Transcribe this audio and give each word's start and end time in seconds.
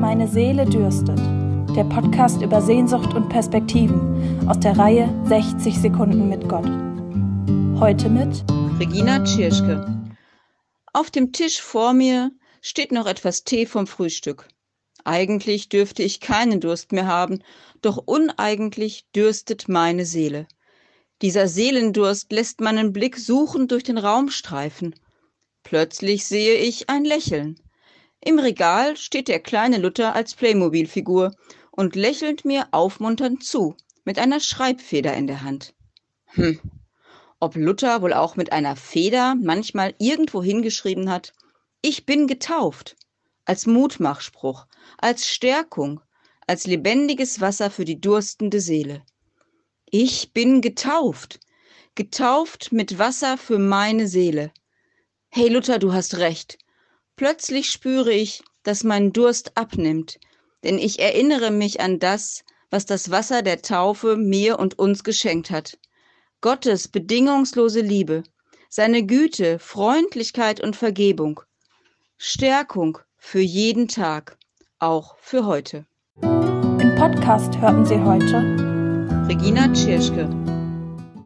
Meine 0.00 0.28
Seele 0.28 0.64
dürstet. 0.64 1.18
Der 1.74 1.82
Podcast 1.82 2.40
über 2.40 2.62
Sehnsucht 2.62 3.14
und 3.14 3.28
Perspektiven 3.28 4.48
aus 4.48 4.60
der 4.60 4.78
Reihe 4.78 5.12
60 5.26 5.76
Sekunden 5.76 6.28
mit 6.28 6.48
Gott. 6.48 6.68
Heute 7.80 8.08
mit 8.08 8.44
Regina 8.78 9.24
Tschirschke. 9.24 10.08
Auf 10.92 11.10
dem 11.10 11.32
Tisch 11.32 11.60
vor 11.60 11.94
mir 11.94 12.30
steht 12.62 12.92
noch 12.92 13.06
etwas 13.06 13.42
Tee 13.42 13.66
vom 13.66 13.88
Frühstück. 13.88 14.46
Eigentlich 15.02 15.68
dürfte 15.68 16.04
ich 16.04 16.20
keinen 16.20 16.60
Durst 16.60 16.92
mehr 16.92 17.08
haben, 17.08 17.40
doch 17.82 17.96
uneigentlich 17.96 19.08
dürstet 19.16 19.68
meine 19.68 20.04
Seele. 20.04 20.46
Dieser 21.22 21.48
Seelendurst 21.48 22.30
lässt 22.30 22.60
meinen 22.60 22.92
Blick 22.92 23.16
suchend 23.16 23.72
durch 23.72 23.82
den 23.82 23.98
Raum 23.98 24.30
streifen. 24.30 24.94
Plötzlich 25.64 26.24
sehe 26.24 26.54
ich 26.54 26.88
ein 26.88 27.04
Lächeln. 27.04 27.58
Im 28.20 28.38
Regal 28.38 28.96
steht 28.96 29.28
der 29.28 29.40
kleine 29.40 29.78
Luther 29.78 30.14
als 30.14 30.34
Playmobil-Figur 30.34 31.34
und 31.70 31.94
lächelt 31.94 32.44
mir 32.44 32.68
aufmunternd 32.72 33.44
zu, 33.44 33.76
mit 34.04 34.18
einer 34.18 34.40
Schreibfeder 34.40 35.14
in 35.14 35.26
der 35.26 35.42
Hand. 35.42 35.74
Hm, 36.26 36.60
ob 37.40 37.54
Luther 37.54 38.02
wohl 38.02 38.12
auch 38.12 38.34
mit 38.34 38.50
einer 38.50 38.74
Feder 38.74 39.36
manchmal 39.36 39.94
irgendwo 39.98 40.42
hingeschrieben 40.42 41.08
hat, 41.08 41.32
ich 41.80 42.04
bin 42.04 42.26
getauft, 42.26 42.96
als 43.44 43.66
Mutmachspruch, 43.66 44.66
als 44.98 45.28
Stärkung, 45.28 46.00
als 46.48 46.66
lebendiges 46.66 47.40
Wasser 47.40 47.70
für 47.70 47.84
die 47.84 48.00
durstende 48.00 48.60
Seele. 48.60 49.04
Ich 49.88 50.32
bin 50.32 50.60
getauft, 50.60 51.38
getauft 51.94 52.72
mit 52.72 52.98
Wasser 52.98 53.38
für 53.38 53.60
meine 53.60 54.08
Seele. 54.08 54.52
Hey 55.28 55.48
Luther, 55.48 55.78
du 55.78 55.92
hast 55.92 56.16
recht. 56.16 56.58
Plötzlich 57.18 57.68
spüre 57.68 58.12
ich, 58.12 58.44
dass 58.62 58.84
mein 58.84 59.12
Durst 59.12 59.56
abnimmt, 59.56 60.20
denn 60.62 60.78
ich 60.78 61.00
erinnere 61.00 61.50
mich 61.50 61.80
an 61.80 61.98
das, 61.98 62.44
was 62.70 62.86
das 62.86 63.10
Wasser 63.10 63.42
der 63.42 63.60
Taufe 63.60 64.16
mir 64.16 64.60
und 64.60 64.78
uns 64.78 65.02
geschenkt 65.02 65.50
hat. 65.50 65.78
Gottes 66.40 66.86
bedingungslose 66.86 67.80
Liebe, 67.80 68.22
seine 68.70 69.04
Güte, 69.04 69.58
Freundlichkeit 69.58 70.60
und 70.60 70.76
Vergebung. 70.76 71.40
Stärkung 72.18 72.98
für 73.16 73.40
jeden 73.40 73.88
Tag, 73.88 74.38
auch 74.78 75.16
für 75.18 75.44
heute. 75.44 75.86
Im 76.22 76.94
Podcast 76.96 77.58
hörten 77.58 77.84
Sie 77.84 77.98
heute 77.98 78.36
Regina 79.28 79.72
Tschirschke 79.72 80.28